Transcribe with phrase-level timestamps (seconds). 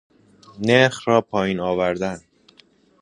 [0.59, 2.21] نرخ را پائین آوردن